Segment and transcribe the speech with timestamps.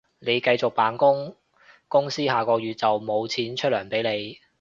[0.17, 1.35] 你繼續扮工，
[1.87, 4.39] 公司下個月就無錢出糧畀你